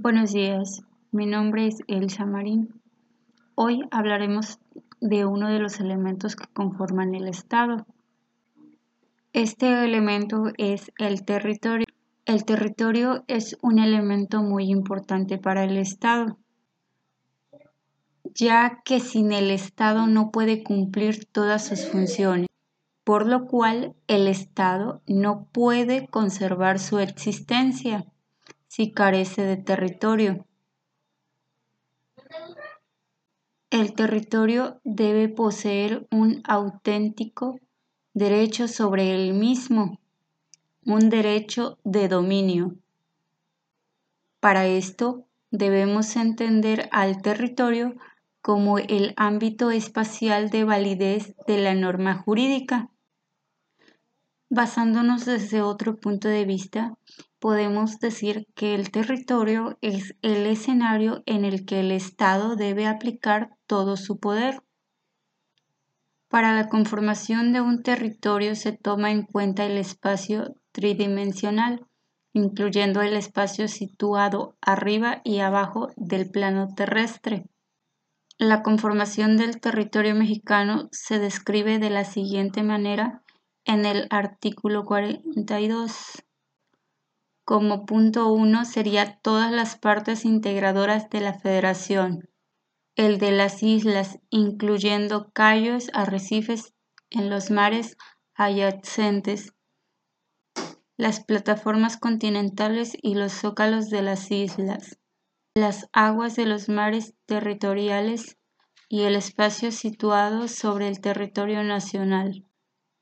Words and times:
Buenos 0.00 0.32
días, 0.32 0.84
mi 1.10 1.26
nombre 1.26 1.66
es 1.66 1.78
Elsa 1.88 2.24
Marín. 2.24 2.80
Hoy 3.56 3.80
hablaremos 3.90 4.60
de 5.00 5.26
uno 5.26 5.48
de 5.48 5.58
los 5.58 5.80
elementos 5.80 6.36
que 6.36 6.46
conforman 6.52 7.16
el 7.16 7.26
Estado. 7.26 7.84
Este 9.32 9.84
elemento 9.84 10.52
es 10.56 10.92
el 10.98 11.24
territorio. 11.24 11.84
El 12.26 12.44
territorio 12.44 13.24
es 13.26 13.58
un 13.60 13.80
elemento 13.80 14.40
muy 14.40 14.70
importante 14.70 15.36
para 15.36 15.64
el 15.64 15.76
Estado, 15.76 16.38
ya 18.22 18.80
que 18.84 19.00
sin 19.00 19.32
el 19.32 19.50
Estado 19.50 20.06
no 20.06 20.30
puede 20.30 20.62
cumplir 20.62 21.24
todas 21.24 21.66
sus 21.66 21.88
funciones, 21.88 22.46
por 23.02 23.26
lo 23.26 23.46
cual 23.46 23.96
el 24.06 24.28
Estado 24.28 25.02
no 25.08 25.48
puede 25.50 26.06
conservar 26.06 26.78
su 26.78 27.00
existencia 27.00 28.06
si 28.78 28.92
carece 28.92 29.42
de 29.42 29.56
territorio. 29.56 30.46
El 33.70 33.92
territorio 33.96 34.80
debe 34.84 35.28
poseer 35.28 36.06
un 36.12 36.42
auténtico 36.44 37.58
derecho 38.14 38.68
sobre 38.68 39.16
él 39.16 39.34
mismo, 39.34 39.98
un 40.86 41.10
derecho 41.10 41.78
de 41.82 42.06
dominio. 42.06 42.76
Para 44.38 44.68
esto 44.68 45.24
debemos 45.50 46.14
entender 46.14 46.88
al 46.92 47.20
territorio 47.20 47.96
como 48.40 48.78
el 48.78 49.12
ámbito 49.16 49.72
espacial 49.72 50.50
de 50.50 50.62
validez 50.62 51.34
de 51.48 51.58
la 51.58 51.74
norma 51.74 52.14
jurídica. 52.14 52.90
Basándonos 54.48 55.24
desde 55.24 55.62
otro 55.62 55.96
punto 55.96 56.28
de 56.28 56.44
vista, 56.44 56.96
podemos 57.38 57.98
decir 57.98 58.46
que 58.54 58.74
el 58.74 58.90
territorio 58.90 59.78
es 59.80 60.16
el 60.22 60.46
escenario 60.46 61.22
en 61.26 61.44
el 61.44 61.64
que 61.64 61.80
el 61.80 61.92
Estado 61.92 62.56
debe 62.56 62.86
aplicar 62.86 63.50
todo 63.66 63.96
su 63.96 64.18
poder. 64.18 64.62
Para 66.28 66.54
la 66.54 66.68
conformación 66.68 67.52
de 67.52 67.60
un 67.60 67.82
territorio 67.82 68.54
se 68.54 68.72
toma 68.72 69.10
en 69.10 69.22
cuenta 69.22 69.64
el 69.64 69.78
espacio 69.78 70.56
tridimensional, 70.72 71.86
incluyendo 72.32 73.00
el 73.00 73.14
espacio 73.14 73.68
situado 73.68 74.56
arriba 74.60 75.22
y 75.24 75.38
abajo 75.38 75.88
del 75.96 76.30
plano 76.30 76.74
terrestre. 76.74 77.46
La 78.36 78.62
conformación 78.62 79.36
del 79.36 79.60
territorio 79.60 80.14
mexicano 80.14 80.88
se 80.92 81.18
describe 81.18 81.78
de 81.78 81.90
la 81.90 82.04
siguiente 82.04 82.62
manera 82.62 83.22
en 83.64 83.84
el 83.84 84.06
artículo 84.10 84.84
42. 84.84 86.24
Como 87.48 87.86
punto 87.86 88.30
1 88.30 88.66
sería 88.66 89.20
todas 89.22 89.50
las 89.50 89.78
partes 89.78 90.26
integradoras 90.26 91.08
de 91.08 91.22
la 91.22 91.32
federación, 91.32 92.28
el 92.94 93.16
de 93.16 93.30
las 93.30 93.62
islas, 93.62 94.18
incluyendo 94.28 95.30
cayos, 95.32 95.88
arrecifes 95.94 96.74
en 97.08 97.30
los 97.30 97.50
mares 97.50 97.96
adyacentes, 98.34 99.54
las 100.98 101.24
plataformas 101.24 101.96
continentales 101.96 102.92
y 103.00 103.14
los 103.14 103.32
zócalos 103.32 103.88
de 103.88 104.02
las 104.02 104.30
islas, 104.30 104.98
las 105.54 105.88
aguas 105.94 106.36
de 106.36 106.44
los 106.44 106.68
mares 106.68 107.14
territoriales 107.24 108.36
y 108.90 109.04
el 109.04 109.16
espacio 109.16 109.72
situado 109.72 110.48
sobre 110.48 110.86
el 110.86 111.00
territorio 111.00 111.64
nacional. 111.64 112.44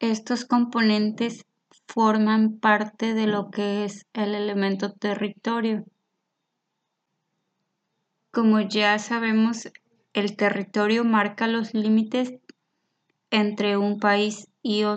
Estos 0.00 0.44
componentes 0.44 1.46
forman 1.86 2.58
parte 2.58 3.14
de 3.14 3.26
lo 3.26 3.50
que 3.50 3.84
es 3.84 4.06
el 4.12 4.34
elemento 4.34 4.92
territorio. 4.92 5.84
Como 8.32 8.60
ya 8.60 8.98
sabemos, 8.98 9.70
el 10.12 10.36
territorio 10.36 11.04
marca 11.04 11.46
los 11.46 11.72
límites 11.74 12.34
entre 13.30 13.76
un 13.76 13.98
país 13.98 14.48
y 14.62 14.84
otro. 14.84 14.92